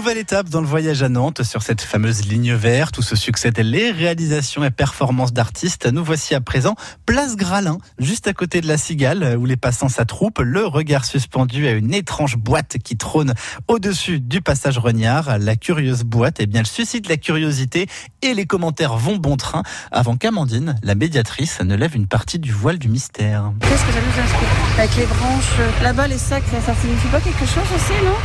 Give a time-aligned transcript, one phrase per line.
[0.00, 3.58] Nouvelle étape dans le voyage à Nantes sur cette fameuse ligne verte où se succèdent
[3.58, 5.84] les réalisations et performances d'artistes.
[5.92, 9.90] Nous voici à présent place Gralin, juste à côté de la Cigale, où les passants
[9.90, 13.34] s'attroupent, le regard suspendu à une étrange boîte qui trône
[13.68, 15.38] au-dessus du passage Regnard.
[15.38, 17.86] La curieuse boîte, eh bien, elle suscite la curiosité
[18.22, 19.62] et les commentaires vont bon train
[19.92, 23.52] avant qu'Amandine, la médiatrice, ne lève une partie du voile du mystère.
[23.60, 24.48] Qu'est-ce que ça nous inspire?
[24.78, 28.16] Avec les branches, là-bas les sacs, ça, ça signifie pas quelque chose aussi, non?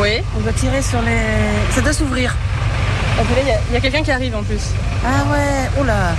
[0.00, 0.22] Oui.
[0.36, 1.72] On doit tirer sur les.
[1.72, 2.34] Ça doit s'ouvrir.
[3.68, 4.70] Il y a, quelqu'un qui arrive en plus.
[5.04, 6.14] Ah ouais, oh là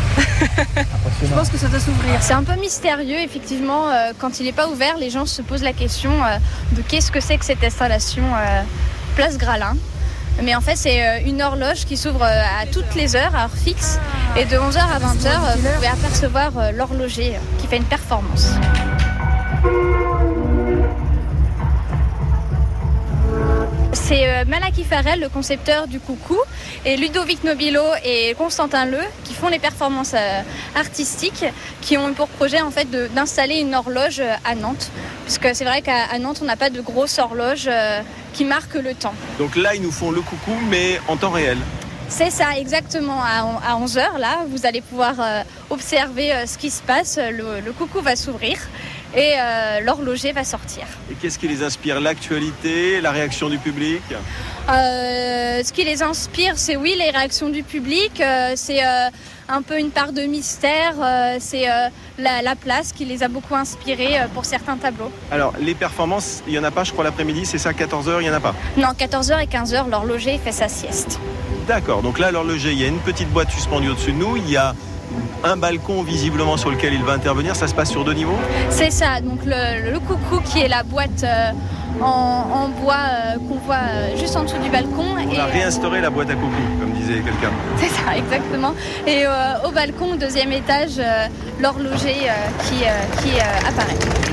[1.21, 2.21] Je pense que ça doit s'ouvrir.
[2.21, 3.89] C'est un peu mystérieux, effectivement.
[3.89, 6.37] euh, quand il n'est pas ouvert, les gens se posent la question euh,
[6.71, 8.61] de qu'est-ce que c'est que cette installation euh,
[9.15, 9.75] Place Gralin.
[10.41, 13.99] Mais en fait, c'est une horloge qui s'ouvre à toutes les heures, à heure fixe.
[14.37, 18.51] Et de 11h à 20h, euh, vous pouvez apercevoir l'horloger qui fait une performance.
[23.95, 26.37] C'est euh, Malaki Farel, le concepteur du coucou,
[26.85, 30.41] et Ludovic Nobilo et Constantin Leu qui font les performances euh,
[30.75, 31.45] artistiques,
[31.81, 34.91] qui ont pour projet en fait d'installer une horloge euh, à Nantes.
[35.23, 37.69] Puisque c'est vrai qu'à Nantes, on n'a pas de grosse horloge
[38.33, 39.15] qui marque le temps.
[39.39, 41.57] Donc là, ils nous font le coucou, mais en temps réel.
[42.07, 43.21] C'est ça, exactement.
[43.21, 47.17] À 11h, là, vous allez pouvoir euh, observer euh, ce qui se passe.
[47.17, 48.57] Le, le coucou va s'ouvrir
[49.15, 50.83] et euh, l'horloger va sortir.
[51.11, 51.99] Et qu'est-ce qui les inspire?
[51.99, 54.01] L'actualité, la réaction du public?
[54.69, 59.09] Euh, ce qui les inspire, c'est oui, les réactions du public, euh, c'est euh,
[59.49, 63.27] un peu une part de mystère, euh, c'est euh, la, la place qui les a
[63.27, 65.11] beaucoup inspirés euh, pour certains tableaux.
[65.31, 68.23] Alors, les performances, il n'y en a pas, je crois, l'après-midi, c'est ça, 14h, il
[68.23, 68.55] n'y en a pas?
[68.77, 71.19] Non, 14h et 15h, l'horloger fait sa sieste.
[71.67, 74.49] D'accord, donc là, l'horloger, il y a une petite boîte suspendue au-dessus de nous, il
[74.49, 74.75] y a
[75.43, 78.37] un balcon visiblement sur lequel il va intervenir, ça se passe sur deux niveaux
[78.69, 81.51] C'est ça, donc le, le coucou qui est la boîte euh,
[82.01, 85.15] en, en bois euh, qu'on voit euh, juste en dessous du balcon.
[85.17, 87.51] On et, a réinstauré la boîte à coucou, comme disait quelqu'un.
[87.77, 88.73] C'est ça, exactement.
[89.07, 89.23] Et
[89.65, 91.01] au balcon, au deuxième étage,
[91.59, 92.29] l'horloger
[92.63, 92.77] qui,
[93.21, 94.24] qui apparaît.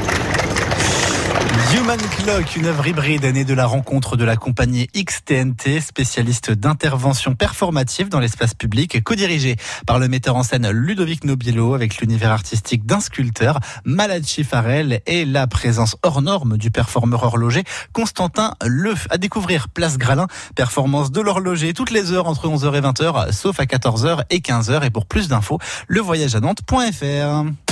[1.75, 7.35] Human Clock, une œuvre hybride née de la rencontre de la compagnie XTNT, spécialiste d'intervention
[7.35, 9.57] performative dans l'espace public, co-dirigée
[9.87, 15.25] par le metteur en scène Ludovic Nobilo avec l'univers artistique d'un sculpteur, Malachi Farel et
[15.25, 18.93] la présence hors norme du performeur horloger Constantin Le.
[19.09, 23.59] À découvrir Place Gralin, performance de l'horloger toutes les heures entre 11h et 20h, sauf
[23.61, 24.85] à 14h et 15h.
[24.85, 25.59] Et pour plus d'infos,
[25.89, 27.72] levoyageanantes.fr.